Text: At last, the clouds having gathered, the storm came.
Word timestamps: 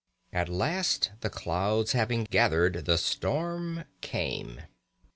At 0.33 0.49
last, 0.49 1.11
the 1.19 1.29
clouds 1.29 1.91
having 1.91 2.23
gathered, 2.23 2.85
the 2.85 2.97
storm 2.97 3.83
came. 4.01 4.61